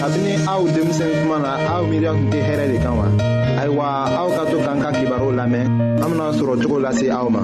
kabini 0.00 0.32
aw 0.46 0.60
denmisɛn 0.72 1.10
kuma 1.22 1.36
na 1.44 1.50
aw 1.74 1.82
miiriya 1.88 2.12
tun 2.16 2.26
tɛ 2.32 2.38
hɛrɛ 2.48 2.64
de 2.72 2.76
kan 2.84 2.94
wa 3.00 3.06
ayiwa 3.60 3.86
aw 4.20 4.28
ka 4.36 4.42
to 4.50 4.56
k'an 4.64 4.78
ka 4.84 4.90
kibaru 4.96 5.28
lamɛn 5.38 5.66
an 6.02 6.08
bena 6.12 6.26
sɔrɔ 6.38 6.54
cogo 6.62 6.76
lase 6.84 7.06
aw 7.08 7.26
ma 7.32 7.42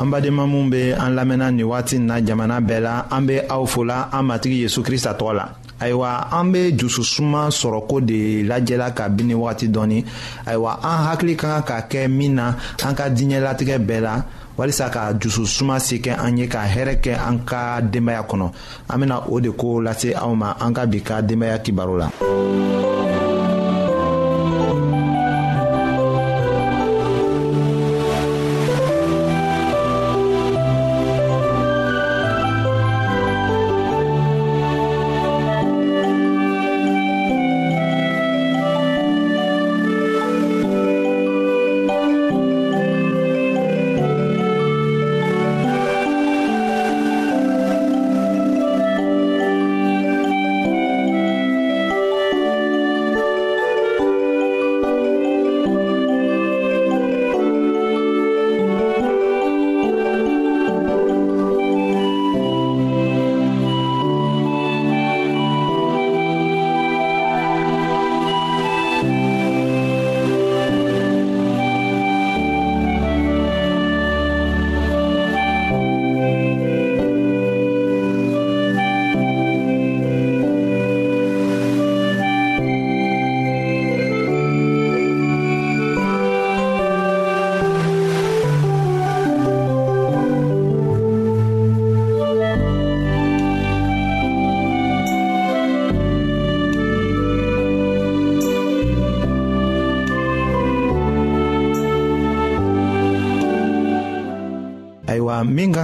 an 0.00 0.08
badenma 0.12 0.44
minw 0.50 0.70
be 0.70 0.90
an 0.92 1.12
lamɛnna 1.16 1.48
nin 1.54 1.66
wagati 1.66 1.98
na 1.98 2.20
jamana 2.20 2.60
bɛɛ 2.60 2.80
la 2.82 2.94
an 3.16 3.22
be 3.26 3.40
aw 3.48 3.64
fola 3.66 4.08
an 4.12 4.22
matigi 4.28 4.62
yezu 4.66 4.82
krista 4.86 5.16
tɔgɔ 5.18 5.34
la 5.34 5.46
ayiwa 5.80 6.28
an 6.32 6.52
be 6.52 6.72
jususuma 6.72 7.48
sɔrɔko 7.50 8.00
de 8.00 8.42
lajɛla 8.44 8.94
ka 8.94 9.08
bini 9.08 9.34
wagati 9.34 9.68
dɔɔni 9.68 10.04
ayiwa 10.46 10.78
an 10.82 11.04
hakili 11.06 11.36
ka 11.36 11.62
kan 11.62 11.82
ka 11.82 11.88
kɛ 11.88 12.08
min 12.10 12.34
na 12.34 12.54
an 12.84 12.94
ka 12.94 13.04
diɲɛlatigɛ 13.10 13.78
bɛɛ 13.86 14.00
la 14.00 14.22
walisa 14.56 14.90
ka 14.90 15.12
jususuma 15.12 15.78
se 15.80 15.98
kɛ 16.00 16.16
an 16.18 16.36
ye 16.38 16.46
ka 16.48 16.62
hɛrɛ 16.64 16.96
kɛ 17.00 17.12
an 17.28 17.44
ka 17.44 17.80
denbaya 17.82 18.22
kɔnɔ 18.26 18.52
an 18.88 18.98
bena 19.00 19.22
o 19.28 19.38
de 19.40 19.52
ko 19.52 19.80
lase 19.82 20.14
aw 20.16 20.34
ma 20.34 20.54
an 20.60 20.72
ka 20.74 20.86
bi 20.86 21.00
ka 21.02 21.20
denbaya 21.20 21.58
kibaru 21.62 21.98
la 21.98 22.10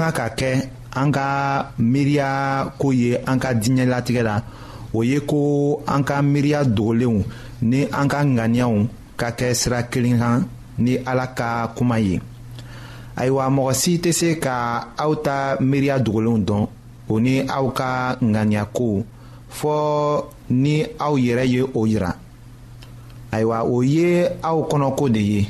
ka 0.00 0.10
ka 0.12 0.28
kɛ 0.38 0.50
an 1.00 1.10
ka 1.12 1.26
miiriya 1.78 2.64
ko 2.80 2.92
ye 2.92 3.12
an 3.28 3.36
ka 3.38 3.53
diɲɛlatigɛ 3.54 4.22
la 4.22 4.36
o 4.92 5.03
ye 5.04 5.20
ko 5.20 5.80
an 5.86 6.03
ka 6.04 6.22
miiriya 6.22 6.64
dogolenw 6.64 7.20
ni 7.62 7.84
an 7.92 8.08
ka 8.08 8.25
ŋaniyaw 8.25 8.75
ka 9.20 9.28
kɛ 9.38 9.53
sira 9.54 9.82
kelen 9.91 10.19
kan 10.20 10.47
ni 10.78 10.97
ala 11.06 11.26
ka 11.36 11.69
kuma 11.76 11.98
ye 12.00 12.20
ayiwa 13.16 13.44
mɔgɔ 13.50 13.72
si 13.75 13.98
tɛ 13.98 14.12
se 14.12 14.38
ka 14.38 14.88
aw 14.97 15.12
ta 15.25 15.56
miiriya 15.60 15.98
dogolenw 15.98 16.38
dɔn 16.41 16.66
o 17.09 17.19
ni 17.20 17.41
aw 17.48 17.66
ka 17.72 18.16
ŋaniyako 18.22 19.04
fɔɔ 19.50 20.24
ni 20.50 20.84
aw 20.98 21.14
yɛrɛ 21.16 21.44
ye 21.53 21.62
o 21.74 21.84
yira 21.86 22.16
ayiwa 23.32 23.64
o 23.64 23.82
ye 23.82 24.28
aw 24.42 24.59
kɔnɔko 24.69 25.10
de 25.12 25.20
ye 25.20 25.48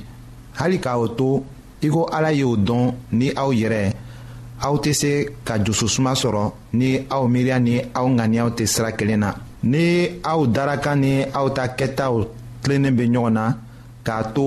hali 0.58 0.78
ka 0.80 0.98
o 0.98 1.06
to 1.08 1.44
i 1.82 1.88
ko 1.90 2.06
ala 2.06 2.30
y'o 2.32 2.56
dɔn 2.56 2.94
ni 3.12 3.30
aw 3.34 3.50
yɛrɛ 3.52 3.94
aw 4.66 4.74
tɛ 4.82 4.92
se 5.00 5.12
ka 5.46 5.58
jususuma 5.64 6.12
sɔrɔ 6.20 6.44
ni 6.78 6.88
aw 7.14 7.22
miiriya 7.32 7.58
ni 7.66 7.76
aw 7.98 8.06
ŋaniyaw 8.16 8.48
tɛ 8.56 8.64
sira 8.72 8.90
kelen 8.98 9.20
na 9.24 9.30
ni 9.72 9.86
aw 10.32 10.40
daraka 10.56 10.92
ni 11.02 11.12
aw 11.38 11.46
ta 11.56 11.64
kɛtaw 11.78 12.14
tilennen 12.62 12.94
be 12.98 13.04
ɲɔgɔn 13.12 13.30
na 13.36 13.44
k'a 14.06 14.18
to 14.34 14.46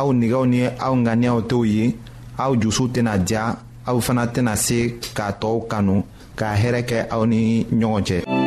aw 0.00 0.08
nigɛw 0.20 0.44
ni 0.52 0.60
aw 0.86 0.94
ŋaniyaw 1.04 1.38
t'w 1.48 1.62
ye 1.74 1.84
aw 2.44 2.50
jusu 2.60 2.84
tɛna 2.94 3.14
diya 3.26 3.44
aw 3.88 3.96
fana 4.00 4.24
tɛna 4.34 4.56
se 4.56 4.78
k'a 5.16 5.28
tɔɔw 5.40 5.58
kanu 5.70 5.96
ka 6.38 6.46
hɛrɛ 6.60 6.80
kɛ 6.88 6.98
aw 7.14 7.22
ni 7.30 7.40
ɲɔgɔn 7.70 8.02
cɛ. 8.06 8.39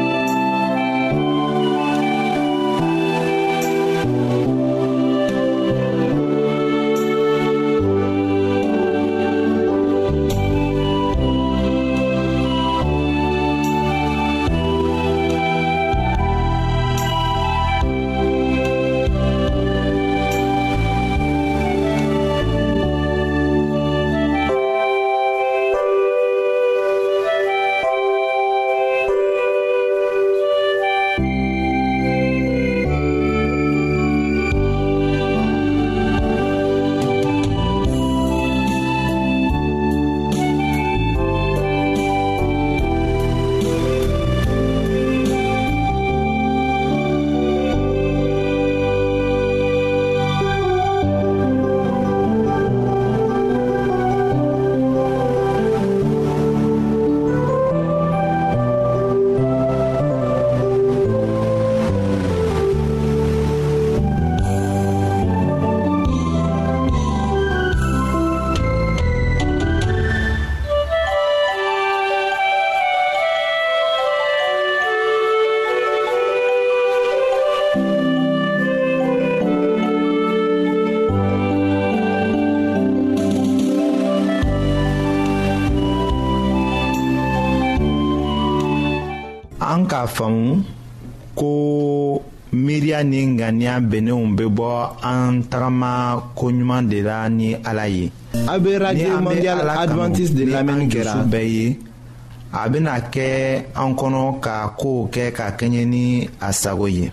faamu 90.13 90.63
ko 91.39 91.51
miiriya 92.63 92.99
ni 93.11 93.19
ŋaniya 93.37 93.75
bɛnnenw 93.89 94.25
bɛ 94.37 94.45
bɔ 94.57 94.69
an 95.11 95.31
tagama 95.51 95.93
koɲuman 96.37 96.83
de 96.91 96.99
la 97.07 97.19
ni 97.37 97.49
ala 97.69 97.85
ye. 97.95 98.05
a 98.47 98.55
bɛ 98.63 98.71
radio 98.83 99.13
mondial 99.25 99.59
adventiste 99.81 100.35
de 100.37 100.43
lamɛnni 100.53 100.85
kɛra. 100.93 101.13
ni 101.15 101.19
an 101.23 101.29
bɛɛ 101.33 101.47
ye 101.57 101.67
a 102.59 102.69
bɛna 102.71 102.93
kɛ 103.13 103.29
an 103.83 103.91
kɔnɔ 103.99 104.25
ka 104.43 104.55
kow 104.79 104.97
kɛ 105.13 105.25
ka 105.37 105.45
kɛɲɛ 105.57 105.83
ni 105.93 106.29
a 106.39 106.49
sago 106.61 106.85
ye. 106.97 107.09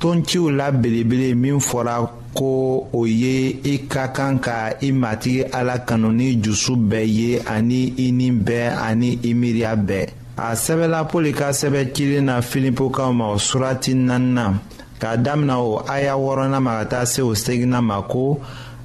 tonciw 0.00 0.46
la 0.58 0.66
belebele 0.82 1.34
min 1.34 1.58
fɔra 1.68 1.94
ko 2.36 2.50
o 2.92 3.04
ye 3.04 3.58
i 3.74 3.82
ka 3.88 4.06
kan 4.16 4.38
ka 4.38 4.70
i 4.80 4.88
matigi 5.00 5.44
ala 5.52 5.76
kanu 5.88 6.12
ni 6.12 6.40
jusu 6.42 6.76
bɛɛ 6.76 7.06
ye 7.18 7.38
ani 7.56 7.80
i 7.98 8.10
ni 8.12 8.30
bɛɛ 8.30 8.70
ani 8.88 9.10
i 9.24 9.34
miiriya 9.40 9.72
bɛɛ. 9.90 10.08
a 10.36 10.48
sɛbɛla 10.62 11.00
pɔli 11.10 11.32
ka 11.38 11.48
sɛbɛ 11.58 11.92
cilen 11.94 12.24
na 12.26 12.40
filipokaw 12.40 13.10
ma 13.12 13.26
o 13.32 13.36
surati 13.38 13.92
naaninan 13.94 14.58
k'a 15.00 15.16
damina 15.22 15.58
o 15.60 15.82
aya 15.88 16.14
wɔrɔna 16.16 16.60
ma 16.62 16.78
ka 16.78 16.84
taa 16.88 17.04
se 17.06 17.20
o 17.22 17.34
seginan 17.34 17.84
ma 17.84 18.00
ko 18.02 18.40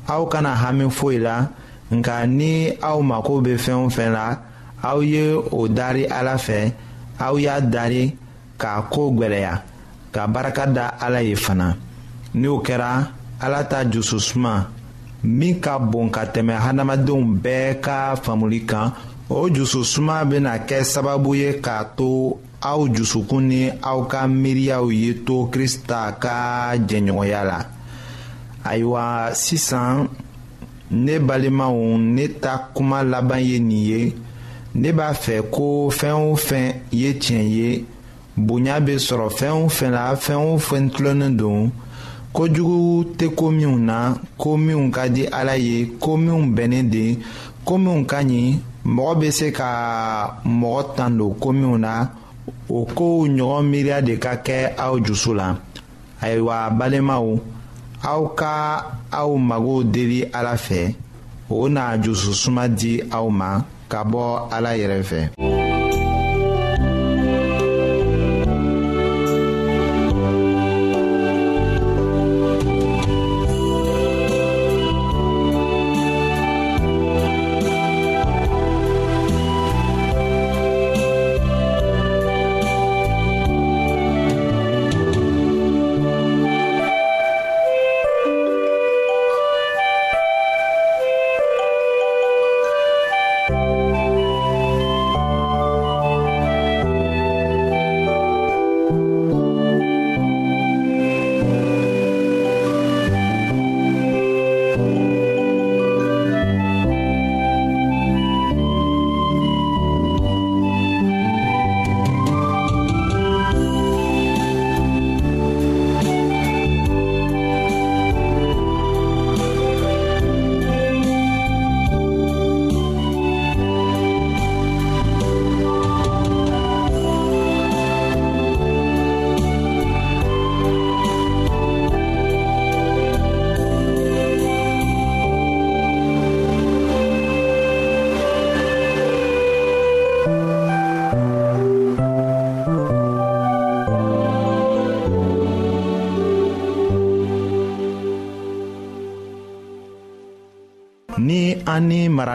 aw 0.08 0.26
kana 0.28 0.56
hami 0.56 0.90
foyi 0.92 1.20
la 1.22 1.48
nka 1.92 2.28
ni 2.30 2.72
aw 2.82 3.00
mako 3.02 3.42
bɛ 3.42 3.56
fɛn 3.58 3.86
o 3.86 3.90
fɛn 3.90 4.12
la 4.12 4.38
aw 4.84 5.00
ye 5.02 5.32
o 5.52 5.68
dari 5.68 6.06
ala 6.10 6.36
fɛ 6.36 6.72
aw 7.20 7.36
y'a 7.38 7.62
dari 7.62 8.16
k'a 8.60 8.82
ko 8.90 9.12
gbɛlɛya 9.12 9.62
ka 10.12 10.28
barika 10.28 10.66
da 10.68 10.98
ala 11.00 11.22
ye 11.24 11.36
fana 11.36 11.76
ni 12.34 12.48
o 12.48 12.60
kɛra 12.60 13.08
ala 13.40 13.64
ta 13.64 13.84
jususuma 13.90 14.68
min 15.24 15.60
ka 15.62 15.80
bon 15.80 16.10
ka 16.12 16.26
tɛmɛ 16.26 16.60
hadamadenw 16.60 17.24
bɛɛ 17.40 17.80
ka 17.82 18.16
faamuli 18.22 18.66
kan 18.68 18.92
o 19.30 19.50
jususuma 19.50 20.24
bena 20.26 20.58
kɛ 20.60 20.84
sababu 20.84 21.36
ye 21.36 21.60
k'a 21.62 21.84
to 21.98 22.38
aw 22.62 22.88
jusukun 22.88 23.44
ni 23.48 23.62
aw 23.84 24.08
ka 24.08 24.28
miiriyaw 24.28 24.88
ye 24.92 25.12
to 25.26 25.48
krista 25.52 26.16
ka 26.24 26.72
jɛnɲɔgɔnya 26.88 27.42
la 27.50 27.60
ayiwa 28.70 29.04
sisan 29.36 30.08
ne 30.92 31.20
balimaw 31.20 31.76
ne 32.00 32.26
ta 32.42 32.70
kuma 32.74 33.04
laban 33.04 33.40
ye 33.44 33.60
nin 33.60 33.78
ye 33.84 34.16
ne 34.76 34.92
b'a 34.94 35.12
fɛ 35.14 35.44
ko 35.52 35.90
fɛn 35.92 36.16
o 36.32 36.36
fɛn 36.36 36.76
ye 36.92 37.14
tiɲɛ 37.14 37.44
ye 37.56 37.86
bonya 38.38 38.80
bɛ 38.80 38.96
sɔrɔ 38.98 39.28
fɛn 39.30 39.54
o 39.66 39.68
fɛn 39.68 39.92
la 39.92 40.16
fɛn 40.16 40.40
o 40.54 40.58
fɛn 40.58 40.90
tilennen 40.96 41.36
don 41.38 41.72
kojugu 42.34 43.04
tɛ 43.18 43.36
ko 43.36 43.52
minnu 43.52 43.78
na 43.78 44.16
ko 44.38 44.56
minnu 44.56 44.90
ka 44.92 45.08
di 45.10 45.28
ala 45.28 45.56
ye 45.58 45.86
ko 46.00 46.16
minnu 46.16 46.56
bɛnnen 46.56 46.90
de 46.90 47.18
ko 47.66 47.78
minnu 47.78 48.06
ka 48.08 48.24
ɲi 48.24 48.56
mɔgɔ 48.96 49.14
bɛ 49.20 49.30
se 49.38 49.48
ka 49.52 49.70
mɔgɔ 50.60 50.96
tan 50.96 51.18
don 51.18 51.34
ko 51.40 51.50
minnu 51.52 51.78
na 51.80 52.10
o 52.70 52.86
kow 52.86 53.28
ɲɔgɔn 53.28 53.64
miiriya 53.72 54.02
de 54.02 54.16
ka 54.18 54.32
kɛ 54.46 54.74
aw 54.78 54.96
jusu 55.06 55.34
la 55.34 55.56
ayiwa 56.22 56.58
balimaw 56.78 57.38
aw 58.04 58.24
ka 58.40 58.54
aw 59.12 59.32
magow 59.38 59.84
deli 59.84 60.22
ala 60.34 60.54
fɛ 60.56 60.96
o 61.50 61.68
n'a 61.70 61.98
jususuma 62.02 62.68
di 62.80 63.02
aw 63.12 63.30
ma 63.30 63.62
ka 63.90 64.04
bɔ 64.04 64.48
ala 64.52 64.70
yɛrɛ 64.78 65.02
fɛ. 65.10 65.87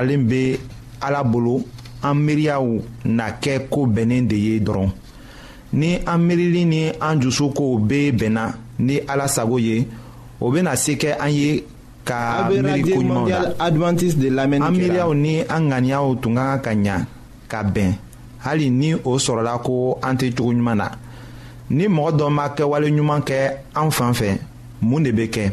maralen 0.02 0.26
bɛ 0.28 0.56
ala 1.00 1.22
bolo 1.24 1.62
an 2.02 2.14
miiriyaw 2.26 2.64
na 3.04 3.26
kɛ 3.42 3.54
ko 3.70 3.80
bɛnnen 3.94 4.26
de 4.30 4.36
ye 4.36 4.54
dɔrɔn 4.66 4.90
ni 5.80 5.90
an 6.06 6.18
miirili 6.26 6.64
ni 6.64 6.82
an 7.00 7.16
dusukow 7.20 7.72
bɛɛ 7.88 8.10
bɛnna 8.18 8.44
ni 8.80 8.96
ala 9.12 9.28
sago 9.28 9.56
ye 9.58 9.86
o 10.40 10.50
bɛna 10.50 10.76
se 10.76 10.92
kɛ 10.94 11.16
an 11.20 11.30
ye 11.32 11.64
ka 12.04 12.48
miiri 12.50 12.82
koɲumanw 12.90 13.28
la 13.28 14.42
an 14.42 14.72
miiriyaw 14.74 15.14
ni 15.16 15.40
an 15.48 15.68
ŋaniyaw 15.70 16.20
tun 16.22 16.34
ka 16.34 16.58
kan 16.64 16.74
ka 16.74 16.74
ɲa 16.90 17.06
ka 17.48 17.62
bɛn 17.62 17.94
hali 18.44 18.70
ni 18.70 18.94
o 18.94 19.18
sɔrɔla 19.18 19.62
ko 19.62 19.98
an 20.02 20.16
tɛ 20.18 20.34
cogo 20.34 20.50
ɲuman 20.52 20.76
na 20.76 20.88
ni 21.70 21.86
mɔgɔ 21.86 22.16
dɔ 22.18 22.30
ma 22.30 22.48
kɛwale 22.56 22.88
ɲuman 22.90 23.22
kɛ 23.22 23.56
an 23.76 23.90
fan 23.90 24.12
fɛ 24.12 24.38
mun 24.80 25.02
de 25.04 25.12
bɛ 25.12 25.30
kɛ 25.30 25.52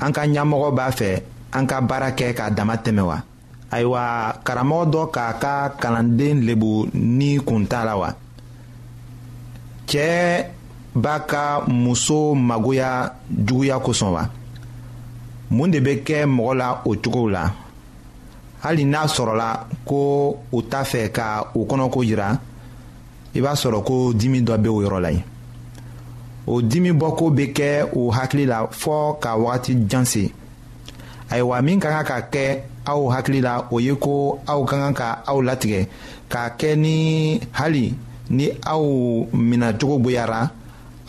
an 0.00 0.12
ka 0.12 0.22
ɲɛmɔgɔ 0.26 0.74
b'a 0.76 0.90
fɛ 0.92 1.20
an 1.52 1.66
ka 1.66 1.80
baara 1.80 2.12
kɛ 2.12 2.32
k'a 2.34 2.50
dama 2.54 2.76
tɛmɛ 2.76 3.02
wa. 3.04 3.22
ayiwa 3.74 4.04
karamɔgɔ 4.44 4.86
dɔ 4.92 5.02
k'a 5.14 5.26
ka 5.42 5.52
kalanden 5.80 6.36
lebu 6.46 6.72
ni 7.18 7.38
kun 7.46 7.64
t'a 7.66 7.84
la 7.84 7.94
wa 7.96 8.10
cɛɛ 9.88 10.46
b'a 10.94 11.16
ka 11.30 11.44
muso 11.68 12.34
magoya 12.34 13.10
juguya 13.30 13.78
kosɔn 13.78 14.12
wa 14.12 14.22
mun 15.50 15.70
de 15.70 15.80
bɛ 15.80 16.02
kɛ 16.06 16.26
mɔgɔ 16.26 16.54
la 16.54 16.82
o 16.84 16.94
cogow 16.94 17.28
la 17.30 17.50
hali 18.62 18.84
n'a 18.84 19.06
sɔrɔla 19.06 19.64
ko 19.86 20.38
u 20.52 20.62
t'a 20.62 20.82
fɛ 20.84 21.10
ka 21.10 21.44
u 21.54 21.64
kɔnɔko 21.64 22.04
yira 22.04 22.38
i 23.34 23.40
b'a 23.40 23.54
sɔrɔ 23.54 23.82
ko 23.84 24.12
dimi 24.12 24.42
dɔ 24.42 24.54
bɛ 24.58 24.68
o 24.68 24.82
yɔrɔ 24.82 25.00
la 25.00 25.10
yen 25.10 25.24
o 26.46 26.60
dimi 26.60 26.90
bɔko 26.92 27.30
bɛ 27.30 27.52
kɛ 27.54 27.88
o 27.96 28.10
hakili 28.12 28.44
la 28.46 28.66
fɔɔ 28.70 29.18
ka 29.18 29.30
wagati 29.36 29.88
jan 29.88 30.04
se 30.04 30.30
ayiwa 31.30 31.62
min 31.64 31.80
ka 31.80 31.88
kan 31.88 32.04
ka 32.04 32.28
kɛ 32.30 32.62
aw 32.84 33.08
hakili 33.08 33.40
la 33.40 33.64
o 33.70 33.80
ye 33.80 33.94
ko 33.94 34.38
aw 34.46 34.60
ka 34.66 34.76
kan 34.76 34.94
ka 34.94 35.08
aw 35.26 35.38
latigɛ 35.46 35.80
k'a 36.32 36.42
kɛ 36.58 36.70
ni 36.84 36.96
hali 37.58 37.86
ni 38.36 38.46
aw 38.72 38.82
minacogo 39.48 39.96
goyara 40.04 40.42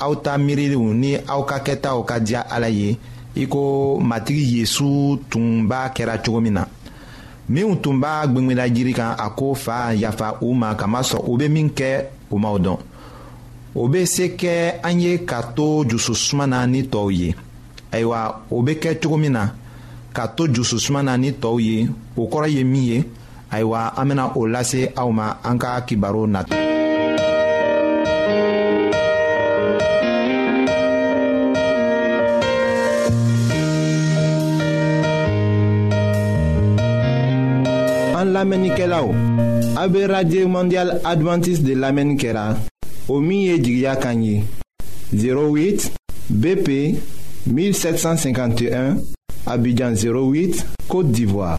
aw 0.03 0.13
ta 0.23 0.31
miiriliw 0.37 0.85
ni 1.01 1.11
aw 1.33 1.41
ka 1.49 1.57
kɛtaw 1.65 1.99
ka 2.09 2.15
diya 2.25 2.41
ala 2.55 2.69
ye 2.69 2.89
i 3.35 3.43
ko 3.49 3.97
matigi 4.09 4.45
yezu 4.59 5.17
tun 5.29 5.67
b'a 5.69 5.89
kɛra 5.95 6.15
cogo 6.23 6.39
min 6.43 6.53
na 6.53 6.63
minw 7.53 7.73
tun 7.81 7.97
b'a 8.01 8.27
gwengwela 8.31 8.69
jiri 8.75 8.93
kan 8.93 9.15
a 9.17 9.27
ko 9.37 9.53
fa 9.55 9.93
yafa 10.01 10.27
u 10.45 10.53
ma 10.53 10.75
kamasɔrɔ 10.79 11.25
u 11.31 11.37
be 11.39 11.47
min 11.49 11.69
kɛ 11.77 11.91
u 12.33 12.37
maw 12.39 12.57
dɔn 12.65 12.77
o 13.81 13.87
be 13.91 14.05
se 14.05 14.25
kɛ 14.37 14.79
an 14.83 14.99
ye 15.01 15.17
ka 15.25 15.41
to 15.55 15.85
jususuma 15.89 16.45
na 16.47 16.65
ni 16.67 16.83
tɔɔw 16.83 17.11
ye 17.19 17.35
ayiwa 17.91 18.19
o 18.51 18.61
be 18.61 18.73
kɛ 18.75 18.99
cogo 19.01 19.17
min 19.17 19.31
na 19.31 19.49
ka 20.13 20.27
to 20.37 20.45
jususuma 20.53 21.01
na 21.03 21.13
ni 21.17 21.29
tɔɔw 21.41 21.59
ye 21.67 21.75
o 22.15 22.21
kɔrɔ 22.31 22.47
ye 22.55 22.63
min 22.63 22.85
ye 22.91 22.99
ayiwa 23.53 23.91
an 23.99 24.05
bena 24.07 24.25
o 24.39 24.45
lase 24.53 24.81
aw 25.01 25.09
ma 25.17 25.27
an 25.43 25.57
ka 25.61 25.69
kibaru 25.87 26.23
nata 26.27 26.55
an 38.21 38.27
lamɛnnikɛlaw 38.35 39.05
o 39.09 39.15
a 39.81 39.89
be 39.89 40.05
radio 40.05 40.47
mondial 40.47 40.89
advantiste 41.11 41.63
de 41.65 41.73
lamɛnni 41.75 42.15
kɛra 42.21 42.45
o 43.09 43.19
min 43.19 43.39
ye 43.49 43.57
jigiya 43.57 43.95
kan 44.01 44.21
ye 44.21 44.43
08 45.11 45.91
bp 46.29 47.01
1751 47.49 49.01
Abidjan 49.45 49.93
08, 49.93 50.87
Kote 50.87 51.11
d'Ivoire 51.11 51.57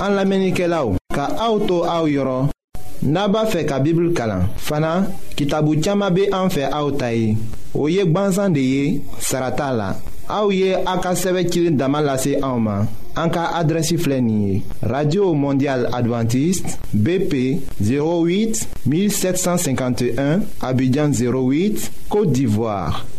An 0.00 0.14
la 0.14 0.22
menike 0.24 0.66
la 0.70 0.84
ou 0.86 0.94
Ka 1.10 1.26
aoutou 1.40 1.82
aou 1.90 2.06
yoron 2.06 2.52
Naba 3.02 3.42
fe 3.50 3.64
ka 3.68 3.80
bibl 3.82 4.12
kalan 4.14 4.44
Fana, 4.62 5.08
ki 5.36 5.48
tabou 5.50 5.74
tchama 5.80 6.12
be 6.14 6.28
an 6.30 6.52
fe 6.54 6.68
aoutay 6.68 7.34
Ou 7.74 7.88
yek 7.90 8.12
banzan 8.14 8.54
de 8.54 8.62
ye 8.62 9.02
Sarata 9.18 9.72
la 9.74 9.88
Aou 10.28 10.54
ye 10.54 10.70
a 10.78 10.96
ka 11.02 11.16
seve 11.18 11.42
kilin 11.50 11.74
damalase 11.80 12.36
aouman 12.46 12.86
An 13.18 13.32
ka 13.34 13.48
adresi 13.58 13.98
flenye 13.98 14.60
Radio 14.86 15.32
Mondial 15.34 15.88
Adventist 15.96 16.78
BP 16.92 17.58
08 17.82 18.86
1751 18.86 20.44
Abidjan 20.70 21.10
08, 21.10 21.90
Kote 22.06 22.30
d'Ivoire 22.30 23.02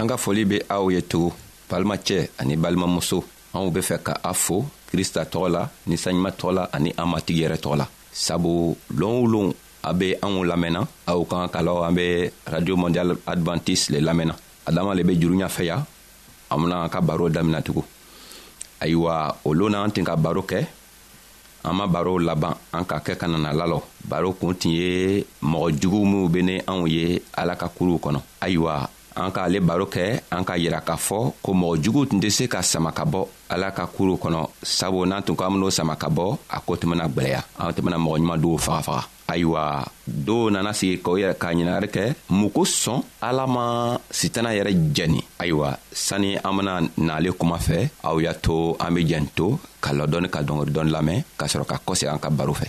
an 0.00 0.06
ka 0.10 0.16
foli 0.22 0.42
be 0.50 0.56
aw 0.76 0.84
ye 0.94 1.00
tugun 1.10 1.34
balimacɛ 1.70 2.16
ani 2.40 2.54
balimamuso 2.62 3.18
anw 3.54 3.68
be 3.74 3.80
fɛ 3.88 3.96
ka 4.06 4.12
a 4.30 4.32
fo 4.44 4.56
krista 4.88 5.20
tɔgɔ 5.32 5.48
la 5.54 5.62
ni 5.88 5.96
saɲuman 6.02 6.34
tɔgɔ 6.38 6.50
la 6.58 6.62
ani 6.76 6.90
an 7.02 7.08
matigi 7.12 7.42
yɛrɛ 7.44 7.56
tɔgɔ 7.62 7.76
la 7.80 7.86
sabu 8.24 8.50
loon 8.98 9.14
o 9.22 9.26
loon 9.32 9.48
a 9.88 9.90
be 9.94 10.06
anw 10.26 10.40
lamɛnna 10.50 10.80
aw 11.10 11.20
kan 11.30 11.48
ka 11.54 11.60
lɔ 11.66 11.72
an 11.88 11.94
be 11.94 12.06
radio 12.52 12.74
mondial 12.76 13.08
advantise 13.32 13.90
le 13.92 13.98
lamɛnna 14.08 14.34
adama 14.68 14.94
le 14.96 15.02
be 15.04 15.14
juru 15.20 15.36
ɲafɛ 15.42 15.62
ya 15.70 15.76
an 16.50 16.58
bena 16.62 16.76
an 16.84 16.88
ka 16.90 17.00
baro 17.00 17.28
damina 17.28 17.62
tugun 17.62 17.84
ayiwa 18.82 19.14
o 19.44 19.50
loon 19.54 19.70
na 19.72 19.84
an 19.84 19.92
tin 19.94 20.04
ka 20.04 20.16
baro 20.16 20.42
kɛ 20.42 20.58
an 21.64 21.72
ma 21.76 21.86
barow 21.86 22.16
laban 22.18 22.54
an 22.72 22.84
ka 22.84 22.98
kɛ 22.98 23.14
ka 23.16 23.26
nana 23.28 23.52
lalɔ 23.52 23.78
baro 24.08 24.32
kun 24.32 24.56
tun 24.58 24.72
ye 24.72 25.24
mɔgɔ 25.42 25.68
juguw 25.80 26.02
minw 26.04 26.28
be 26.32 26.42
ni 26.42 26.58
anw 26.66 26.84
ye 26.90 27.22
ala 27.38 27.54
ka 27.54 27.68
kuruw 27.68 28.00
kɔnɔ 28.02 28.20
ayiwa 28.42 28.88
an 29.16 29.30
k'ale 29.34 29.58
baro 29.60 29.86
kɛ 29.86 30.20
an 30.34 30.44
k'a 30.44 30.56
yira 30.58 30.80
k'a 30.80 30.96
fɔ 30.96 31.18
ko 31.42 31.50
mɔgɔ 31.54 31.76
jugu 31.82 32.06
tun 32.06 32.20
tɛ 32.20 32.30
se 32.30 32.44
ka 32.48 32.60
sama 32.62 32.92
ka 32.92 33.04
bɔ 33.04 33.20
ala 33.48 33.70
ka 33.70 33.86
kuruw 33.86 34.18
kɔnɔ 34.18 34.40
sabu 34.62 35.06
n'an 35.06 35.22
tun 35.22 35.36
k'an 35.36 35.52
ben'o 35.54 35.70
sama 35.70 35.96
ka 35.96 36.08
bɔ 36.08 36.26
a 36.50 36.58
ko 36.60 36.72
mena 36.86 37.08
gwɛlɛya 37.08 37.40
an 37.58 37.72
tɛmɛna 37.72 37.96
mɔgɔ 38.02 38.16
ɲuman 38.18 38.40
dow 38.42 38.56
faga 38.58 38.82
faga 38.82 39.02
ayiwa 39.28 39.62
dɔw 40.26 40.50
nana 40.52 40.72
sigi 40.74 40.98
k'o 40.98 41.14
yɛrɛ 41.16 41.34
k'a 41.38 41.54
ɲinagari 41.54 41.88
kɛ 41.92 42.04
mun 42.30 42.50
kosɔn 42.50 43.02
ala 43.22 43.46
ma 43.46 43.64
sitana 44.10 44.50
yɛrɛ 44.50 44.92
jɛni 44.94 45.20
ayiwa 45.38 45.78
sani 45.92 46.36
an 46.36 46.52
bena 46.56 46.74
naale 46.98 47.32
kuma 47.38 47.56
fɛ 47.58 47.90
aw 48.02 48.18
y'a 48.18 48.32
to 48.34 48.76
an 48.80 48.94
be 48.94 49.04
jɛni 49.04 49.30
to 49.36 49.58
ka 49.80 49.92
lɔdɔni 49.92 50.28
ka 50.30 50.40
dɔngɔri 50.42 50.72
dɔni 50.72 50.90
lamɛn 50.90 51.22
ka 51.38 51.46
sɔrɔ 51.46 51.66
ka 51.66 51.76
kɔsegi 51.86 52.12
an 52.12 52.18
ka 52.18 52.30
baro 52.30 52.52
fɛ 52.54 52.66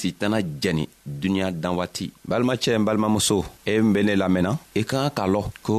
sitana 0.00 0.38
jɛni 0.62 0.84
duniɲa 1.20 1.48
dan 1.62 1.76
waati 1.78 2.04
balimacɛ 2.28 2.70
n 2.80 2.86
balimamuso 2.88 3.36
e 3.70 3.72
n 3.84 3.86
be 3.92 4.00
ne 4.06 4.14
lamɛnna 4.22 4.52
i 4.80 4.80
e 4.80 4.80
ka 4.88 4.96
kan 5.00 5.10
k'a 5.16 5.24
lɔn 5.34 5.46
ko 5.66 5.74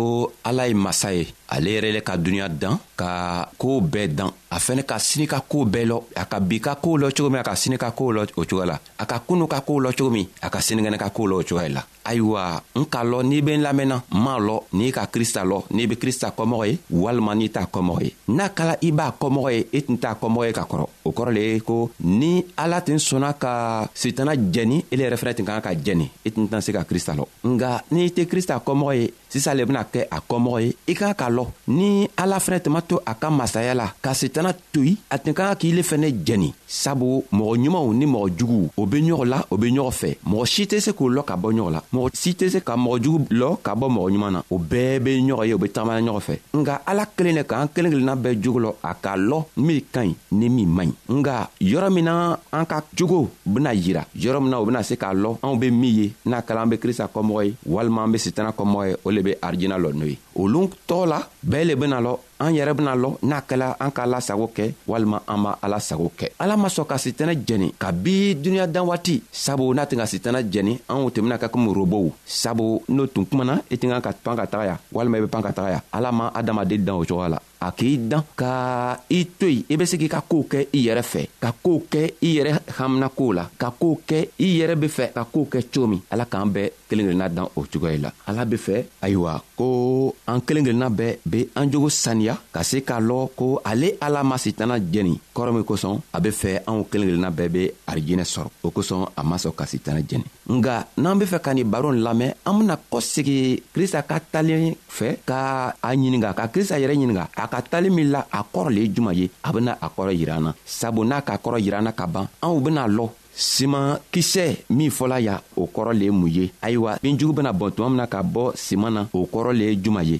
ala 0.49 0.63
ye 0.69 0.75
masa 0.85 1.09
ye 1.17 1.25
ale 1.51 1.69
yɛrɛ 1.75 1.91
le 1.91 2.01
ka 2.01 2.15
duniɲa 2.17 2.47
dan 2.49 2.77
ka 2.95 3.45
koo 3.59 3.81
bɛɛ 3.83 4.07
dan 4.15 4.29
a 4.51 4.57
fɛnɛ 4.59 4.83
ka 4.87 4.97
sini 4.99 5.27
ka 5.27 5.43
koo 5.47 5.65
bɛɛ 5.67 5.85
lɔ 5.85 5.97
a 6.15 6.25
ka 6.25 6.39
bi 6.39 6.59
ka 6.61 6.75
koo 6.81 6.97
lɔ 6.97 7.11
cogo 7.13 7.29
min 7.29 7.39
a 7.39 7.43
ka 7.43 7.53
sini 7.55 7.77
ka 7.77 7.91
koo 7.91 8.11
lɔ 8.13 8.21
o 8.39 8.45
cogoya 8.45 8.65
la 8.65 8.79
a 8.97 9.05
ka 9.05 9.19
kunu 9.27 9.47
ka 9.47 9.59
koo 9.61 9.79
lɔ 9.81 9.89
cogo 9.97 10.09
min 10.11 10.27
a 10.41 10.49
ka 10.49 10.59
sinikɛnɛ 10.59 10.97
ka 10.97 11.09
koo 11.09 11.27
lɔ 11.27 11.33
o 11.33 11.43
cogoya 11.43 11.69
la 11.69 11.83
ayiwa 12.05 12.63
n 12.75 12.85
k'a 12.89 13.03
lɔ 13.03 13.23
n'i 13.27 13.41
be 13.41 13.51
n 13.57 13.61
lamɛnna 13.63 13.97
n 13.97 14.03
m'a 14.23 14.37
lɔ 14.39 14.63
n'i 14.73 14.91
ka 14.91 15.05
krista 15.07 15.43
lɔ 15.43 15.61
n'i 15.71 15.85
be 15.87 15.95
krista 15.97 16.31
kɔmɔgɔ 16.37 16.67
ye 16.69 16.77
walima 16.91 17.35
n'i 17.35 17.49
t'a 17.49 17.65
kɔmɔgɔ 17.67 18.01
ye 18.03 18.15
n'a 18.29 18.49
kala 18.49 18.77
i 18.81 18.91
b'a 18.91 19.11
kɔmɔgɔ 19.19 19.51
ye 19.53 19.59
i 19.59 19.77
e 19.77 19.81
tun 19.81 19.97
t'a 19.97 20.15
kɔmɔgɔ 20.15 20.47
ye 20.47 20.53
ka 20.53 20.63
kɔrɔ 20.69 20.85
o 21.05 21.11
kɔrɔ 21.11 21.31
le 21.33 21.39
ye 21.41 21.59
ko 21.59 21.91
ni 22.05 22.45
ala 22.57 22.81
tun 22.81 22.95
sɔnna 22.97 23.33
ka 23.37 23.87
sitana 23.93 24.35
jɛni 24.35 24.83
ele 24.91 25.03
yɛrɛ 25.03 25.17
fɛnɛ 25.17 25.35
tun 25.37 25.45
kan 25.45 25.59
ka 25.61 25.69
jɛni 25.73 26.05
i 26.25 26.29
e 26.29 26.31
tun 26.31 26.47
tɛna 26.47 26.61
se 26.63 26.71
ka 26.73 26.83
krista 26.85 27.13
lɔ 27.15 27.25
nga 27.43 27.83
n'i 27.91 28.07
tɛ 28.09 28.25
krista 28.27 28.57
kɔmɔgɔ 28.63 28.95
ye 29.01 29.09
sisan 29.31 29.55
le 29.57 29.65
bena 29.65 29.83
kɛ 29.87 30.01
a 30.11 30.19
kɔmɔgɔ 30.19 30.59
ye 30.61 30.71
i 30.89 30.93
kan 30.93 31.13
ka 31.15 31.29
lɔ 31.29 31.47
ni 31.67 32.07
ala 32.17 32.37
fɛnɛ 32.39 32.61
tuma 32.61 32.81
to 32.81 32.99
a 33.05 33.13
ka 33.15 33.29
masaya 33.29 33.73
la 33.73 33.87
ka 34.01 34.11
setana 34.13 34.51
to 34.73 34.83
yi 34.83 34.97
a 35.09 35.17
tun 35.17 35.33
ka 35.33 35.47
kan 35.47 35.55
k'ile 35.55 35.81
fɛnɛ 35.83 36.23
jɛni 36.27 36.53
sabu 36.67 37.23
mɔgɔ 37.31 37.55
ɲumanw 37.63 37.93
ni 37.95 38.05
mɔgɔ 38.05 38.29
juguw 38.37 38.69
o 38.77 38.85
be 38.85 38.97
ɲɔgɔn 39.01 39.25
la 39.27 39.39
o 39.49 39.57
be 39.57 39.67
ɲɔgɔn 39.69 39.91
fɛ 39.99 40.17
mɔgɔ 40.27 40.45
si 40.45 40.65
tɛ 40.67 40.79
se 40.81 40.91
k'o 40.91 41.07
lɔ 41.09 41.23
ka 41.25 41.35
bɔ 41.37 41.53
ɲɔgɔn 41.53 41.71
la 41.71 41.83
mɔgɔ 41.93 42.09
si 42.15 42.33
tɛ 42.35 42.49
se 42.49 42.59
ka 42.59 42.75
mɔgɔ 42.75 43.01
jugu 43.03 43.25
lɔ 43.31 43.57
ka 43.63 43.73
bɔ 43.75 43.87
mɔgɔ 43.89 44.11
ɲuman 44.11 44.31
na 44.33 44.43
o 44.51 44.57
bɛɛ 44.59 44.99
be 45.03 45.17
ɲɔgɔn 45.21 45.47
ye 45.47 45.53
o 45.53 45.57
be 45.57 45.67
tagamana 45.69 46.11
ɲɔgɔn 46.11 46.19
fɛ 46.27 46.35
nga 46.61 46.81
ala 46.85 47.05
kelen 47.17 47.35
le 47.35 47.43
k'an 47.43 47.69
kelen 47.73 47.91
kelenna 47.91 48.15
bɛɛ 48.21 48.41
jogo 48.43 48.59
lɔ 48.59 48.73
a 48.83 48.93
k'a 48.95 49.15
lɔ 49.17 49.45
min 49.57 49.81
ka 49.91 50.01
ɲi 50.01 50.15
ni 50.31 50.49
min 50.49 50.67
man 50.75 50.87
ɲi 51.07 51.15
nga 51.21 51.49
yɔrɔ 51.61 51.89
min 51.93 52.03
na 52.05 52.35
an 52.51 52.65
ka 52.65 52.81
jogo 52.95 53.29
bena 53.45 53.69
yira 53.73 54.03
yɔrɔ 54.17 54.41
min 54.41 54.49
na 54.51 54.59
o 54.59 54.65
bena 54.65 54.83
se 54.83 54.95
k'a 54.95 55.13
lɔ 55.15 55.37
anw 55.41 55.55
be 55.59 55.71
min 55.71 55.95
ye 55.95 56.13
n'a 56.25 56.41
kɛla 56.43 56.63
an 56.63 56.69
be 56.69 56.77
krista 56.77 57.07
kɔmɔgɔ 57.09 57.45
ye 57.45 57.55
walima 57.65 58.03
an 58.03 58.11
be 58.11 58.17
setana 58.17 58.51
kɔmɔgɔ 58.51 58.87
ye 58.89 58.95
o 59.05 59.09
le 59.11 59.20
le 59.21 59.23
be 59.33 59.37
arijina 59.45 59.77
lɔ 59.77 59.89
n'o 59.97 60.05
ye 60.11 60.17
olu 60.35 60.69
tɔ 60.87 61.05
la 61.05 61.27
bɛɛ 61.49 61.63
le 61.63 61.75
bena 61.75 61.99
lɔ 62.01 62.15
an 62.39 62.51
yɛrɛ 62.55 62.73
bena 62.73 62.95
lɔ 62.95 63.17
n'a 63.23 63.41
kɛla 63.41 63.75
an 63.79 63.91
k'a 63.91 64.05
lasago 64.05 64.47
kɛ 64.55 64.73
walima 64.87 65.21
an 65.27 65.37
b'a 65.43 65.57
ala 65.61 65.79
sago 65.79 66.11
kɛ 66.17 66.29
ala 66.39 66.57
ma 66.57 66.67
sɔn 66.67 66.87
ka 66.87 66.95
sitɛnɛ 66.97 67.33
jɛni 67.45 67.71
ka 67.77 67.91
bi 67.91 68.35
duniɲa 68.35 68.67
dan 68.71 68.85
waati 68.87 69.21
sabu 69.31 69.73
n'a 69.73 69.85
tɛ 69.85 69.95
ka 69.97 70.05
sitɛnɛ 70.05 70.49
jɛni 70.49 70.79
anw 70.89 71.09
tun 71.11 71.23
bena 71.25 71.37
kɛ 71.37 71.49
komi 71.51 71.71
robow 71.73 72.11
sabu 72.25 72.81
n'o 72.89 73.05
tun 73.13 73.25
kumana 73.25 73.61
i 73.69 73.75
tɛ 73.75 73.89
kan 73.91 74.01
ka 74.01 74.11
pan 74.23 74.35
ka 74.37 74.45
taga 74.47 74.65
ya 74.65 74.75
walima 74.93 75.17
i 75.17 75.21
be 75.21 75.27
pan 75.27 75.41
ka 75.43 75.49
taga 75.51 75.69
ya 75.75 75.79
ala 75.93 76.11
ma 76.11 76.31
adamaden 76.33 76.79
dan 76.85 76.95
o 76.95 77.03
cogoya 77.05 77.29
la 77.29 77.37
a 77.61 77.71
k'i 77.71 77.97
dan 78.09 78.23
ka 78.35 78.97
i 79.09 79.23
to 79.37 79.47
yen 79.47 79.63
i 79.69 79.75
be 79.77 79.85
se 79.85 79.97
k'i 79.97 80.09
ka 80.09 80.21
koow 80.27 80.45
kɛ 80.49 80.67
i 80.73 80.85
yɛrɛ 80.87 81.01
fɛ 81.03 81.27
ka 81.39 81.51
koow 81.63 81.79
kɛ 81.91 82.13
i 82.21 82.35
yɛrɛ 82.39 82.59
haminakow 82.79 83.33
la 83.35 83.47
ka 83.57 83.69
koow 83.79 83.99
kɛ 84.07 84.29
i 84.39 84.45
yɛrɛ 84.57 84.75
be 84.79 84.87
fɛ 84.87 85.13
ka 85.13 85.25
koow 85.31 85.45
kɛ 85.51 85.61
cogo 85.71 85.87
min 85.89 86.01
ala 86.09 86.25
k'an 86.25 86.49
bɛɛ 86.53 86.71
kelen 86.89 87.05
kelenna 87.05 87.29
dan 87.29 87.47
o 87.55 87.61
cogoya 87.71 87.97
la 88.01 88.11
ala 88.25 88.45
be 88.45 88.57
fɛ 88.57 88.83
ayiwa 89.03 89.41
ko 89.55 90.15
an 90.27 90.39
kelen 90.41 90.63
kelenna 90.63 90.89
bɛɛ 90.89 91.17
be 91.25 91.49
an 91.55 91.69
jogo 91.71 91.89
saniya 91.89 92.37
ka 92.53 92.61
se 92.63 92.81
k'a 92.83 92.99
lɔn 92.99 93.29
ko 93.35 93.61
ale 93.63 93.97
ala 94.01 94.23
ma 94.23 94.37
sitana 94.37 94.77
jɛni 94.79 95.19
kɔrɔ 95.35 95.53
min 95.53 95.63
kosɔn 95.63 95.99
a 96.13 96.19
be 96.19 96.29
fɛ 96.29 96.61
anw 96.67 96.85
kelen 96.91 97.07
kelenna 97.09 97.31
bɛɛ 97.31 97.49
be 97.51 97.71
arijinɛ 97.87 98.23
sɔrɔ 98.25 98.49
o 98.63 98.69
kosɔn 98.71 99.07
a 99.15 99.23
ma 99.23 99.37
sɔn 99.37 99.55
ka 99.55 99.65
sitana 99.65 100.01
jɛni 100.01 100.23
nga 100.49 100.87
n'an 100.97 101.17
be 101.17 101.25
fɛ 101.25 101.41
ka 101.41 101.53
nin 101.53 101.65
baro 101.69 101.91
nin 101.91 102.03
lamɛn 102.03 102.33
an 102.45 102.59
bena 102.59 102.77
kɔsegi 102.91 103.63
krista 103.73 104.03
ka 104.05 104.19
talen 104.19 104.75
fɛ 104.89 105.17
ka 105.25 105.73
a 105.81 105.89
ɲininga 105.95 106.33
ka 106.35 106.47
krista 106.47 106.77
yɛrɛ 106.79 106.95
ɲininga 106.95 107.27
a 107.35 107.47
ka 107.47 107.61
talen 107.61 107.93
min 107.93 108.11
la 108.11 108.23
a 108.31 108.43
kɔrɔ 108.43 108.69
le 108.73 108.81
ye 108.81 108.89
juman 108.93 109.15
ye 109.15 109.29
a 109.43 109.51
bena 109.53 109.77
a 109.81 109.89
kɔrɔ 109.89 110.13
yira 110.19 110.35
an 110.37 110.41
na 110.43 110.53
sabu 110.65 111.03
n'a 111.03 111.21
k'a 111.21 111.37
kɔrɔ 111.39 111.59
yira 111.61 111.77
an 111.77 111.83
na 111.85 111.91
ka 111.91 112.05
ban 112.07 112.27
anw 112.43 112.61
bena 112.63 112.87
lɔn 112.87 113.09
siman 113.33 113.97
kisɛ 114.11 114.55
min 114.69 114.91
fɔla 114.91 115.19
yan 115.21 115.39
o 115.55 115.65
kɔrɔ 115.73 115.93
le 115.93 116.05
ye 116.05 116.11
mun 116.11 116.29
ye 116.31 116.51
ayiwa 116.61 116.97
binjugu 117.01 117.33
bena 117.33 117.51
bɔn 117.53 117.71
tuma 117.75 117.89
min 117.89 117.97
na 117.97 118.07
ka 118.07 118.19
bɔ 118.23 118.53
siman 118.55 118.93
na 118.93 119.01
o 119.13 119.25
kɔrɔ 119.25 119.51
le 119.57 119.63
ye 119.65 119.75
juman 119.75 120.05
ye 120.05 120.17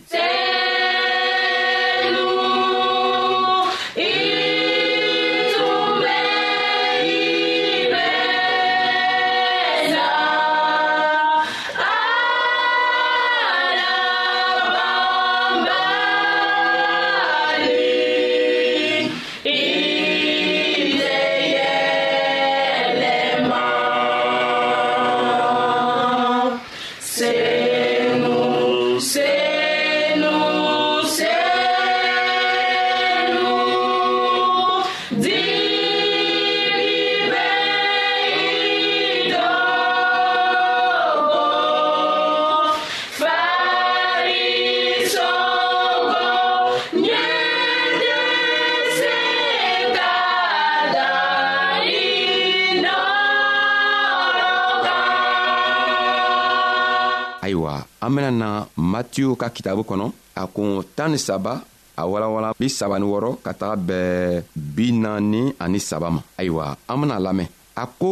la 58.02 58.08
an 58.08 58.10
bena 58.16 58.32
na 58.32 58.50
matiyu 58.78 59.32
ka 59.40 59.48
kitabu 59.56 59.82
kɔnɔ 59.90 60.08
a 60.36 60.44
kun 60.54 60.70
tan 60.96 61.10
ni 61.12 61.18
saba 61.26 61.54
a 61.98 62.04
walawala 62.12 62.50
bi 62.60 62.68
saba 62.70 62.96
ni 63.00 63.06
wɔrɔ 63.14 63.32
ka 63.46 63.52
taga 63.60 63.76
bɛɛ 63.88 64.44
bi 64.76 64.86
naani 65.02 65.42
ani 65.64 65.80
saba 65.80 66.08
ma 66.16 66.22
ayiwa 66.40 66.64
an 66.88 66.98
bena 67.02 67.20
lamɛn 67.20 67.48
a 67.82 67.86
ko 68.00 68.10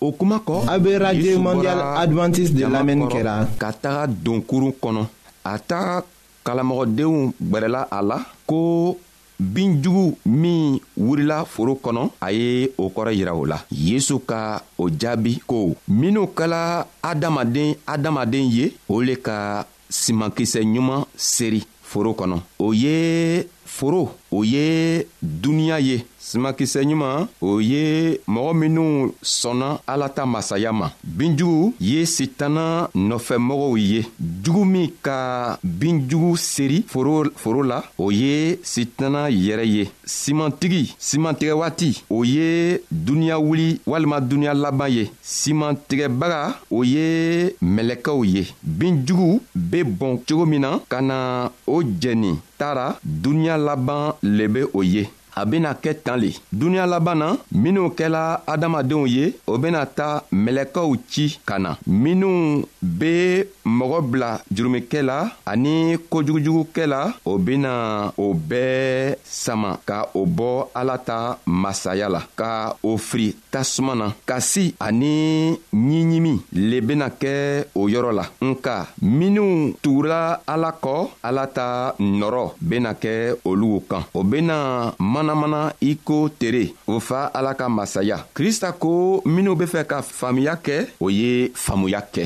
o 0.00 0.12
kuma 0.18 0.38
kɔ 0.46 0.54
a 0.72 0.78
be 0.78 0.96
radio 0.98 1.38
mondial 1.40 1.80
advantiste 2.02 2.54
de 2.54 2.64
lamɛnni 2.66 3.06
kɛra 3.12 3.34
ka 3.60 3.68
taga 3.82 4.06
donkurun 4.06 4.72
kɔnɔ 4.82 5.02
a 5.44 5.58
taga 5.58 6.04
kalamɔgɔdenw 6.44 7.32
gwɛrɛla 7.50 7.80
a 7.90 8.00
la 8.02 8.18
ko 8.46 8.96
binjugu 9.40 10.18
min 10.26 10.80
wurila 10.96 11.44
foro 11.44 11.74
kɔnɔ 11.82 12.10
a 12.20 12.32
ye 12.32 12.70
o 12.78 12.88
kɔrɔ 12.90 13.12
yira 13.14 13.34
o 13.34 13.44
la 13.44 13.64
yesu 13.70 14.18
ka 14.26 14.62
o 14.78 14.88
jaabi 14.90 15.40
ko 15.46 15.76
minw 15.88 16.26
kɛla 16.34 16.86
adamaden 17.02 17.74
adamaden 17.86 18.50
ye 18.50 18.72
o 18.88 19.02
le 19.02 19.16
ka 19.16 19.66
simankisɛ 19.90 20.60
ɲuman 20.64 21.04
seri 21.16 21.62
foro 21.82 22.12
kɔnɔ 22.14 22.40
o 22.58 22.72
ye 22.72 23.46
foro 23.64 24.14
o 24.32 24.42
ye 24.44 25.06
duniɲa 25.22 25.80
ye 25.80 26.02
simakisɛ 26.28 26.80
ɲuman 26.88 27.26
o 27.40 27.60
ye 27.60 28.18
mɔgɔ 28.26 28.52
minw 28.60 28.84
sɔnna 29.22 29.68
ala 29.86 30.08
ta 30.08 30.26
masaya 30.26 30.72
ma 30.72 30.88
binjugu 31.04 31.72
ye 31.80 32.04
sitana 32.16 32.88
nɔfɛmɔgɔw 32.94 33.74
ye 33.92 34.00
jugu 34.42 34.64
min 34.64 34.88
ka 35.06 35.16
binjugu 35.62 36.36
seri 36.36 36.82
foro, 36.88 37.12
foro 37.42 37.60
la 37.62 37.78
o 37.96 38.10
ye 38.10 38.58
sitana 38.62 39.28
yɛrɛ 39.30 39.64
ye 39.76 39.84
simantigi 40.04 40.94
simantigɛ 40.98 41.52
waati 41.60 41.90
o 42.10 42.24
ye 42.24 42.80
duniɲa 42.90 43.38
wuli 43.38 43.80
walima 43.86 44.20
duniɲa 44.20 44.54
laban 44.54 44.90
ye 44.96 45.04
simantigɛbaga 45.22 46.40
o 46.70 46.82
ye 46.84 47.54
mɛlɛkɛw 47.62 48.24
ye 48.26 48.42
binjugu 48.66 49.40
be 49.54 49.84
bɔn 49.84 50.18
cogo 50.26 50.44
min 50.46 50.60
na 50.62 50.78
ka 50.88 51.00
na 51.00 51.50
o 51.66 51.82
jɛni 51.82 52.34
taara 52.58 52.98
duniɲa 53.04 53.56
laban 53.64 54.12
le 54.22 54.48
be 54.48 54.64
o 54.74 54.82
ye 54.82 55.06
a 55.38 55.44
bena 55.44 55.74
kɛ 55.74 55.90
tan 56.04 56.16
le 56.20 56.30
duniɲa 56.52 56.86
laban 56.92 57.16
na 57.20 57.26
minw 57.52 57.88
kɛla 57.98 58.40
adamadenw 58.52 59.04
ye 59.06 59.24
o 59.46 59.58
bena 59.58 59.84
ta 59.86 60.22
mɛlɛkɛw 60.32 60.90
ci 61.10 61.38
ka 61.48 61.58
na 61.58 61.76
minw 61.86 62.62
be 62.98 63.44
mɔgɔ 63.64 63.98
bila 64.10 64.30
jurumikɛ 64.54 65.00
la 65.02 65.18
ani 65.44 65.98
kojugujugukɛ 66.10 66.86
la 66.86 67.00
o 67.26 67.36
bena 67.38 68.10
o 68.16 68.32
bɛɛ 68.34 69.16
sama 69.24 69.78
ka 69.84 70.06
o 70.14 70.24
bɔ 70.24 70.48
ala 70.74 70.96
ta 70.98 71.38
masaya 71.44 72.08
la 72.08 72.20
ka 72.36 72.74
o 72.82 72.96
firi 72.96 73.36
tasuma 73.52 73.94
na 73.94 74.06
kasi 74.24 74.74
ani 74.80 75.52
ɲiɲimi 75.86 76.34
le 76.52 76.80
bena 76.80 77.10
kɛ 77.10 77.32
o 77.74 77.88
yɔrɔ 77.88 78.10
la 78.18 78.24
nka 78.40 78.74
minw 79.02 79.74
tugura 79.82 80.40
ala 80.46 80.70
kɔ 80.82 80.96
ala 81.22 81.46
ta 81.46 81.92
nɔrɔ 82.00 82.44
bena 82.60 82.94
kɛ 82.94 83.36
olugu 83.44 83.80
kan 83.90 84.02
o 84.14 84.22
bena 84.24 84.56
mana 84.98 85.24
manamana 85.34 85.62
i 85.82 85.94
ko 86.06 86.18
tere 86.40 86.66
o 86.86 87.00
fa 87.06 87.26
ala 87.38 87.54
ka 87.58 87.68
masaya 87.68 88.18
krista 88.36 88.70
ko 88.82 88.92
minw 89.34 89.54
be 89.58 89.66
fɛ 89.72 89.82
ka 89.90 89.98
faamuya 90.02 90.54
kɛ 90.64 90.76
o 91.04 91.10
ye 91.18 91.50
faamuya 91.64 92.00
kɛ 92.14 92.24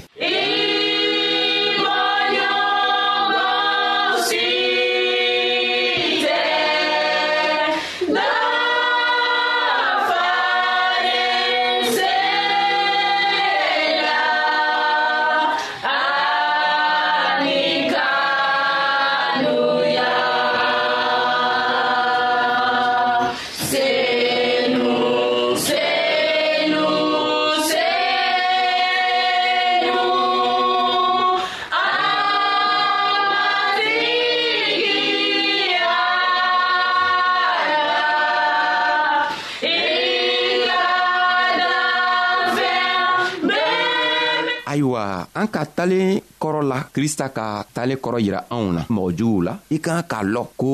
ka 45.60 45.66
talen 45.76 46.20
kɔrɔ 46.40 46.60
la 46.70 46.78
krista 46.94 47.26
ka 47.36 47.44
talen 47.74 47.98
kɔrɔ 48.04 48.18
yira 48.26 48.40
anw 48.54 48.66
na 48.76 48.82
mɔgɔ 48.94 49.10
juguw 49.18 49.40
la 49.46 49.52
i 49.70 49.78
kan 49.78 50.02
k'a 50.10 50.22
lɔn 50.34 50.46
ko 50.56 50.68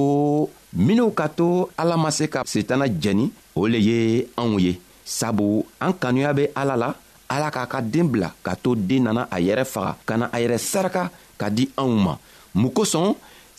minw 0.86 1.10
ka 1.18 1.26
to 1.28 1.68
ala 1.80 1.96
ma 1.96 2.10
se 2.18 2.24
ka 2.34 2.40
setana 2.52 2.86
jɛni 3.02 3.26
o 3.56 3.66
le 3.66 3.78
ye 3.88 4.28
anw 4.40 4.54
ye 4.66 4.72
sabu 5.04 5.64
an 5.80 5.92
kanuya 6.00 6.32
be 6.38 6.44
ala 6.54 6.74
la 6.82 6.88
ala 7.34 7.50
k'a 7.50 7.66
ka 7.72 7.80
deen 7.92 8.06
bila 8.12 8.28
ka 8.44 8.52
to 8.62 8.76
deen 8.88 9.02
nana 9.06 9.22
a 9.34 9.38
yɛrɛ 9.46 9.64
faga 9.74 9.92
ka 10.06 10.14
na 10.20 10.26
a 10.34 10.38
yɛrɛ 10.42 10.58
saraka 10.70 11.04
ka 11.40 11.48
di 11.50 11.64
anw 11.76 11.92
ma 12.04 12.14
mun 12.54 12.70
kosɔn 12.76 13.14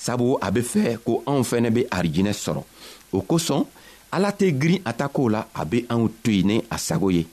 sabu 0.06 0.38
a 0.46 0.48
be 0.56 0.62
fɛ 0.72 0.98
ko 1.06 1.24
anw 1.30 1.44
fɛnɛ 1.50 1.70
be 1.76 1.82
arijinɛ 1.98 2.32
sɔrɔ 2.44 2.62
o 3.18 3.20
kosɔn 3.30 3.64
ala 4.16 4.30
tɛ 4.40 4.46
girin 4.62 4.82
a 4.86 4.92
ta 4.94 5.08
kow 5.16 5.28
la 5.36 5.42
a 5.56 5.66
be 5.66 5.82
anw 5.90 6.08
to 6.24 6.32
yen 6.32 6.48
ni 6.48 6.64
a 6.76 6.78
sago 6.78 7.10
ye 7.10 7.24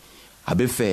a 0.50 0.54
be 0.56 0.64
fɛ 0.78 0.88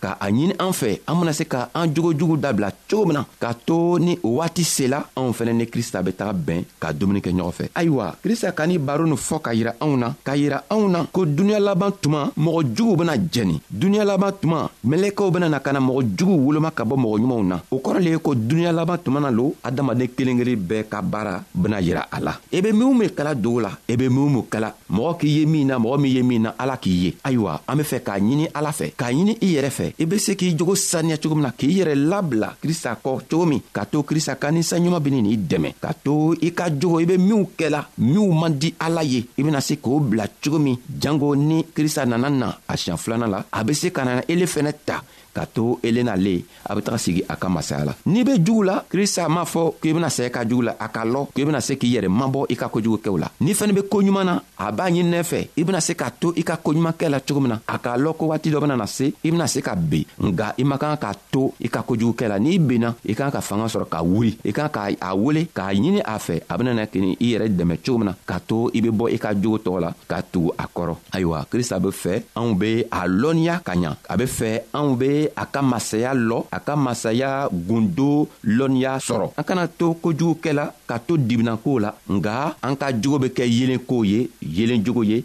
ka 0.00 0.16
a 0.18 0.30
ɲini 0.30 0.54
an 0.58 0.72
fɛ 0.72 0.98
an 1.06 1.14
bena 1.20 1.32
se 1.32 1.44
ka 1.44 1.68
an 1.74 1.86
jogojugu 1.94 2.36
dabila 2.36 2.70
cogo 2.88 3.04
min 3.06 3.18
na 3.20 3.24
k'a 3.40 3.52
to 3.66 3.98
ni 4.00 4.18
o 4.22 4.36
waati 4.40 4.64
sela 4.64 5.04
anw 5.16 5.30
fɛnɛ 5.32 5.52
ni 5.52 5.66
krista 5.66 6.02
be 6.02 6.12
taga 6.12 6.32
bɛn 6.32 6.64
ka 6.80 6.92
dumuni 6.92 7.20
kɛ 7.20 7.30
ɲɔgɔn 7.36 7.52
fɛ 7.58 7.64
ayiwa 7.76 8.16
krista 8.24 8.52
ka 8.54 8.64
ni 8.66 8.78
baro 8.78 9.04
nin 9.04 9.16
fɔ 9.16 9.40
ka 9.40 9.50
yira 9.52 9.74
anw 9.80 9.96
na 9.96 10.08
k'a 10.24 10.34
yira 10.36 10.64
anw 10.70 10.88
na 10.90 11.04
ko 11.12 11.24
duniɲa 11.26 11.60
laban 11.60 11.92
tuma 12.00 12.30
mɔgɔ 12.36 12.60
juguw 12.76 12.96
bena 12.96 13.14
jɛni 13.16 13.60
duniɲa 13.70 14.04
laban 14.04 14.32
tuma 14.40 14.68
mɛlɛkɛw 14.86 15.30
bena 15.32 15.48
na 15.48 15.58
ka 15.60 15.72
na 15.72 15.80
mɔgɔ 15.80 16.02
juguw 16.18 16.38
woloma 16.46 16.70
ka 16.74 16.84
bɔ 16.84 16.96
mɔgɔ 16.96 17.16
ɲumanw 17.20 17.44
na 17.46 17.60
o 17.70 17.76
kɔrɔ 17.78 17.98
le 18.02 18.10
ye 18.10 18.18
ko 18.18 18.34
duniɲa 18.34 18.72
laban 18.74 18.98
tuma 19.04 19.20
na 19.20 19.28
lo 19.30 19.54
adamaden 19.62 20.08
kelen 20.08 20.38
kelen 20.40 20.56
bɛɛ 20.56 20.84
ka 20.88 21.02
baara 21.02 21.42
bena 21.54 21.80
yira 21.80 22.06
a 22.10 22.18
la 22.20 22.32
i 22.52 22.56
e 22.56 22.60
be 22.62 22.70
minw 22.72 22.94
min 22.96 23.10
kala 23.10 23.34
dogo 23.34 23.60
la 23.60 23.76
i 23.88 23.92
e 23.92 23.96
be 23.96 24.08
minw 24.08 24.28
min 24.30 24.44
kala 24.48 24.74
mɔgɔ 24.90 25.18
k'i 25.18 25.28
ye 25.28 25.46
min 25.46 25.66
na 25.66 25.78
mɔgɔ 25.78 25.98
min 26.00 26.12
ye 26.16 26.22
min 26.22 26.42
na 26.42 26.54
ala 26.58 26.76
k'i 26.76 26.92
ye 26.92 27.16
ayiwa 27.22 27.60
an 27.68 27.76
be 27.76 27.82
fɛ 27.84 28.00
k'a 28.00 28.18
ɲini 28.20 28.48
ala 28.54 28.70
fɛ 28.72 28.92
k'a 28.96 29.12
ɲini 29.12 29.36
i 29.42 29.54
yɛrɛ 29.56 29.70
fɛ 29.70 29.89
fɛ 29.90 29.90
e 29.90 29.90
i 30.02 30.04
be 30.06 30.18
se 30.18 30.36
k'i 30.36 30.56
jogo 30.56 30.74
saniya 30.74 31.18
cogo 31.18 31.34
min 31.34 31.44
na 31.44 31.52
k'i 31.52 31.68
yɛrɛ 31.78 31.94
labila 31.94 32.56
krista 32.62 32.94
kɔ 33.02 33.10
cogo 33.28 33.44
min 33.46 33.60
k'a 33.72 33.86
to 33.86 34.02
krista 34.02 34.36
ka 34.36 34.50
ninsanɲuman 34.50 35.00
beni 35.02 35.20
n'i 35.22 35.36
dɛmɛ 35.36 35.74
k'a 35.82 35.92
to 36.04 36.34
i 36.42 36.52
ka 36.52 36.66
jogo 36.80 36.98
i 37.00 37.02
e 37.02 37.06
be 37.06 37.16
minw 37.18 37.44
kɛla 37.58 37.80
minw 37.98 38.28
man 38.40 38.58
di 38.58 38.72
ala 38.78 39.02
ye 39.02 39.20
i 39.38 39.40
e 39.40 39.44
bena 39.44 39.60
se 39.60 39.76
k'o 39.82 40.00
bila 40.00 40.26
cogo 40.42 40.58
min 40.58 40.76
jango 41.00 41.34
ni 41.36 41.58
krista 41.74 42.04
nana 42.06 42.28
na 42.30 42.48
a 42.72 42.74
siɲan 42.76 42.98
filanan 43.02 43.30
la 43.34 43.38
a 43.58 43.60
be 43.66 43.72
se 43.74 43.88
ka 43.90 44.02
na 44.04 44.20
ele 44.32 44.46
fɛnɛ 44.54 44.72
ta 44.86 44.96
ka 45.34 45.46
to 45.46 45.78
elena 45.82 46.16
le 46.16 46.42
a 46.66 46.74
be 46.74 46.82
taga 46.82 46.98
sigi 46.98 47.22
a 47.28 47.36
ka 47.40 47.48
masaya 47.48 47.84
la 47.90 47.94
n'i 48.06 48.22
be 48.24 48.36
jugu 48.42 48.62
la 48.68 48.82
krista 48.90 49.28
m'a 49.28 49.44
fɔ 49.46 49.80
k'i 49.80 49.92
bena 49.94 50.10
saya 50.10 50.30
ka 50.34 50.42
jugu 50.44 50.62
la 50.68 50.72
a 50.78 50.88
ka 50.90 51.04
lɔ 51.06 51.26
k'i 51.34 51.44
bena 51.46 51.60
se 51.60 51.76
k'i 51.78 51.90
yɛrɛ 51.94 52.08
mabɔ 52.08 52.44
i 52.50 52.56
ka 52.56 52.68
kojugukɛw 52.68 53.16
la 53.18 53.30
n'i 53.40 53.54
fɛnɛ 53.54 53.72
be 53.74 53.82
koɲuman 53.90 54.24
na 54.26 54.34
a 54.58 54.72
b'a 54.72 54.90
ɲininɛ 54.90 55.20
fɛ 55.24 55.40
i 55.56 55.62
bena 55.64 55.80
se 55.80 55.94
ka 55.94 56.10
to 56.10 56.32
i 56.36 56.42
ka 56.42 56.56
koɲumankɛ 56.62 57.08
la 57.10 57.20
cogo 57.20 57.40
min 57.40 57.48
na 57.54 57.58
a 57.68 57.78
k'a 57.78 57.96
lɔn 57.96 58.16
ko 58.16 58.26
waati 58.30 58.50
dɔ 58.50 58.60
bena 58.60 58.76
na 58.76 58.86
se 58.86 59.12
i 59.24 59.30
bena 59.30 59.46
se 59.48 59.62
ka 59.62 59.74
ben 59.74 60.04
nga 60.18 60.54
i 60.58 60.64
man 60.64 60.78
kan 60.78 60.96
ka 60.96 61.12
to 61.30 61.52
i 61.60 61.68
ka 61.68 61.82
kojugukɛ 61.86 62.28
la 62.28 62.38
n'i 62.38 62.58
benna 62.58 62.94
i 63.08 63.14
kan 63.14 63.30
ka 63.30 63.40
fanga 63.40 63.64
sɔrɔ 63.70 63.88
ka 63.88 64.02
wuri 64.02 64.36
i 64.44 64.52
kan 64.52 64.68
ka 64.68 64.88
a 65.00 65.14
wele 65.16 65.46
k'a 65.54 65.70
ɲini 65.74 66.02
a 66.04 66.18
fɛ 66.18 66.42
a 66.48 66.58
bena 66.58 66.74
na 66.74 66.86
kini 66.86 67.16
i 67.20 67.34
yɛrɛ 67.36 67.54
dɛmɛ 67.56 67.78
cogo 67.84 67.98
min 67.98 68.06
na 68.10 68.14
ka 68.26 68.40
to 68.46 68.70
i 68.74 68.80
be 68.80 68.90
bɔ 68.90 69.12
i 69.14 69.18
ka 69.18 69.30
jogo 69.34 69.58
tɔgɔ 69.58 69.80
la 69.80 69.94
ka 70.08 70.22
tugu 70.22 70.50
a 70.58 70.66
kɔrɔ 70.68 70.94
ayiwa 71.14 71.46
krista 71.46 71.78
be 71.80 71.88
fɛ 71.94 72.14
anw 72.36 72.54
be 72.58 72.82
a 72.90 73.06
lɔnniya 73.08 73.62
ka 73.62 73.72
ɲa 73.74 73.94
a 74.10 74.16
be 74.18 74.24
fɛ 74.24 74.50
anw 74.74 74.98
be 74.98 75.19
be 75.20 75.28
a 75.36 75.44
ka 75.52 75.60
masaya 75.62 76.12
lɔ 76.14 76.38
a 76.56 76.58
ka 76.66 76.74
masaya 76.86 77.30
gundo 77.68 78.12
lɔnniya 78.56 78.92
sɔrɔ 79.06 79.26
an 79.38 79.44
kana 79.48 79.64
to 79.78 79.86
kojugukɛla 80.02 80.64
ka 80.88 80.96
to 81.06 81.14
diminakow 81.28 81.76
la 81.84 81.90
nga 82.16 82.32
an 82.66 82.74
ka 82.80 82.86
jogo 83.02 83.18
be 83.22 83.28
kɛ 83.36 83.44
yelenkow 83.56 84.02
ye 84.10 84.20
yelenjogo 84.56 85.02
ye 85.10 85.24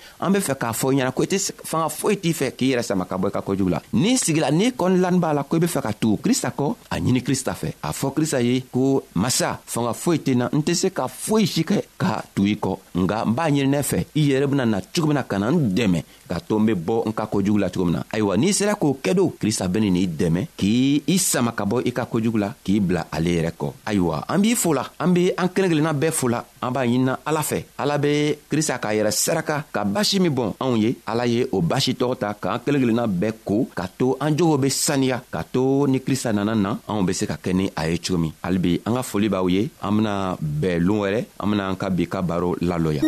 an 0.21 0.29
be 0.31 0.39
fɛ 0.39 0.55
k'a 0.57 0.71
fɔ 0.73 0.93
i 0.93 0.95
ɲɛna 0.99 1.11
ko 1.11 1.23
i 1.23 1.25
tɛ 1.27 1.37
fanga 1.65 1.89
foyi 1.89 2.17
t'i 2.17 2.31
fɛ 2.33 2.51
k'i 2.57 2.67
yɛrɛ 2.71 2.83
sama 2.83 3.05
ka 3.05 3.17
bɔ 3.17 3.27
i 3.27 3.31
ka 3.31 3.41
kojugu 3.41 3.69
la 3.69 3.81
n'i 3.93 4.17
sigila 4.17 4.51
n'i 4.51 4.71
kɔni 4.71 4.97
lani 4.99 5.19
b'a 5.19 5.33
la 5.33 5.43
ko 5.43 5.57
i 5.57 5.59
be 5.59 5.67
fɛ 5.67 5.81
ka 5.81 5.91
tugu 5.93 6.17
krista 6.21 6.51
kɔ 6.57 6.75
a 6.89 6.97
ɲini 6.99 7.21
krista 7.23 7.53
fɛ 7.55 7.73
a 7.81 7.91
fɔ 7.91 8.13
krista 8.13 8.41
ye 8.41 8.61
ko 8.71 9.03
masa 9.15 9.57
fanga 9.65 9.93
foyi 9.93 10.19
tɛ 10.19 10.35
na 10.35 10.49
n 10.53 10.61
tɛ 10.61 10.73
se 10.75 10.87
ka 10.91 11.07
foyi 11.07 11.47
si 11.47 11.63
kɛ 11.63 11.81
ka 11.97 12.21
tugu 12.35 12.47
i 12.47 12.55
kɔ 12.55 12.77
nga 12.93 13.23
n 13.25 13.33
b'a 13.33 13.49
ɲininɛ 13.49 13.81
fɛ 13.81 14.05
i 14.15 14.27
yɛrɛ 14.29 14.45
bena 14.47 14.65
na 14.65 14.81
cogo 14.93 15.07
min 15.07 15.15
na 15.15 15.23
ka 15.23 15.37
na 15.39 15.49
n 15.51 15.59
dɛmɛ 15.75 16.03
ka 16.29 16.39
to 16.39 16.59
n 16.59 16.65
be 16.65 16.73
bɔ 16.75 17.01
n 17.07 17.13
ka 17.13 17.25
kojugu 17.25 17.57
la 17.59 17.69
cogo 17.69 17.85
min 17.85 17.93
na 17.97 18.03
ayiwa 18.13 18.37
n'i 18.37 18.53
sera 18.53 18.75
k'o 18.75 18.93
kɛ 19.01 19.13
do 19.15 19.33
krista 19.41 19.67
beni 19.67 19.89
n'i 19.91 20.05
dɛmɛ 20.07 20.45
k'i 20.57 21.01
i 21.07 21.17
sama 21.17 21.51
ka 21.51 21.65
bɔ 21.65 21.81
i 21.85 21.91
ka 21.91 22.05
kojugu 22.05 22.37
la 22.37 22.53
k'i 22.63 22.79
bila 22.79 23.07
ale 23.11 23.27
yɛrɛ 23.39 23.51
kɔ 23.57 23.71
ayiwa 23.85 24.23
an 24.29 24.37
b'i 24.41 24.55
fola 24.55 24.83
an 24.99 25.13
be 25.13 25.31
an 25.35 25.47
kelen 25.49 25.69
kelenna 25.73 25.93
bɛɛ 25.97 26.11
fola 26.13 26.45
an 26.61 26.71
b'a 26.71 26.85
ɲinina 26.87 27.17
ala 27.25 27.41
fɛ 27.41 27.63
ala 27.77 27.97
be 27.97 28.35
krista 28.49 28.77
k'a 28.79 28.93
yɛrɛ 29.01 29.11
saraka 29.11 29.65
ka 29.71 29.83
basi 29.83 30.10
basi 30.11 30.19
min 30.19 30.33
bɔn 30.35 30.51
anw 30.59 30.75
ye 30.75 30.91
ala 31.07 31.23
ye 31.25 31.47
o 31.55 31.61
basi 31.63 31.93
tɔgɔ 31.95 32.15
ta 32.19 32.35
k'an 32.35 32.59
kelen 32.65 32.81
kelenna 32.83 33.07
bɛɛ 33.07 33.31
ko 33.47 33.63
ka 33.73 33.87
to 33.97 34.17
an 34.19 34.35
jogow 34.35 34.57
be 34.59 34.67
saniya 34.67 35.23
ka 35.31 35.39
to 35.55 35.87
ni 35.87 35.99
krista 36.03 36.33
nana 36.35 36.51
na 36.53 36.75
anw 36.89 37.05
be 37.07 37.13
se 37.13 37.23
ka 37.25 37.37
kɛ 37.41 37.51
ni 37.55 37.71
a 37.75 37.87
ye 37.87 37.95
cogo 38.03 38.19
min 38.19 38.33
halibi 38.43 38.81
an 38.85 38.95
ka 38.99 39.03
foli 39.07 39.29
b'aw 39.31 39.47
ye 39.47 39.69
an 39.81 39.91
bena 39.95 40.35
bɛɛ 40.35 40.79
loon 40.83 40.99
wɛrɛ 40.99 41.21
an 41.39 41.47
bena 41.51 41.69
an 41.69 41.77
ka 41.79 41.87
bi 41.89 42.03
ka 42.11 42.19
baro 42.21 42.51
lalɔya 42.59 43.03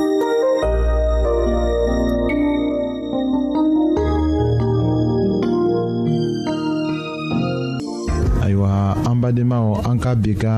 ayiwa 8.44 8.96
an 9.12 9.16
badenmaw 9.22 9.68
an 9.92 9.98
ka 10.00 10.16
bi 10.16 10.32
ka 10.40 10.56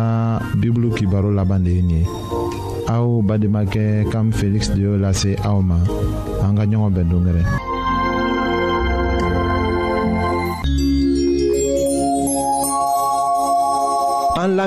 bibulu 0.61 0.93
kibaro 0.93 1.33
laban 1.33 1.63
de 1.65 1.71
ye 1.73 1.81
nin 1.81 2.05
ye 2.05 2.05
aw 2.93 3.17
bademakɛ 3.27 4.05
kam 4.13 4.29
feliksi 4.29 4.75
de 4.77 4.81
y'o 4.85 4.93
lase 5.01 5.31
aw 5.41 5.57
ma 5.69 5.81
En 6.47 6.53
ka 6.55 6.65
ɲɔgɔn 6.65 7.09
an 14.39 14.59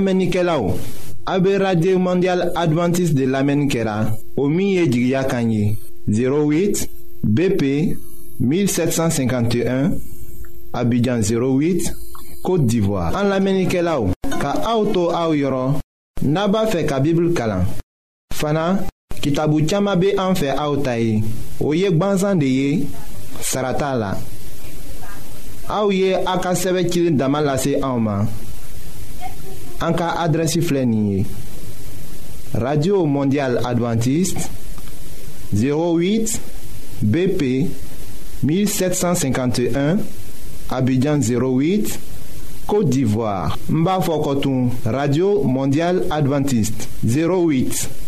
a 1.26 1.32
radio 1.58 1.98
mondial 1.98 2.40
adventiste 2.56 3.14
de 3.14 3.24
l'Amenikela 3.26 4.00
au 4.36 4.44
o 4.44 4.48
min 4.48 4.84
08 4.88 6.86
bp 7.22 7.62
1751 8.40 9.96
abidjan 10.72 11.20
08 11.22 11.92
côte 12.42 12.66
d'ivoire 12.66 13.14
an 13.14 13.24
lamɛnnikɛlaw 13.28 14.02
ka 14.42 14.50
auto 14.66 15.12
to 15.12 15.12
naba 16.28 16.64
yɔrɔ 16.72 16.84
ka 16.86 17.00
kalan 17.36 17.62
fana 18.34 18.78
kitabu 19.28 19.60
caaman 19.68 20.00
be 20.00 20.08
an 20.24 20.32
fɛ 20.40 20.48
aw 20.64 20.72
ta 20.84 20.94
ye 21.04 21.20
o 21.60 21.68
ye 21.80 21.88
gwanzan 21.98 22.38
de 22.42 22.46
ye 22.58 22.70
sara 23.50 23.72
t'a 23.80 23.90
la 24.00 24.10
aw 25.78 25.86
ye 26.00 26.10
a 26.32 26.34
ka 26.44 26.52
sɛbɛ 26.62 26.82
cilen 26.90 27.16
dama 27.20 27.38
lase 27.48 27.72
anw 27.88 27.98
ma 28.06 28.16
an 29.84 29.92
ka 29.98 30.06
adrɛsi 30.24 30.60
filɛ 30.66 30.82
nin 30.90 31.04
ye 31.12 31.20
radio 32.64 32.96
mondial 33.16 33.52
adventiste 33.70 34.42
08 35.52 36.40
bp 37.12 37.42
1751 38.40 40.00
abidjan 40.76 41.18
08 41.20 41.98
côte 42.70 42.88
d'ivoire 42.94 43.58
n 43.76 43.78
b'a 43.84 44.00
fɔ 44.06 44.14
kɔtun 44.24 44.60
radio 44.98 45.28
mondial 45.56 45.96
adventiste 46.18 46.80
08 47.04 48.07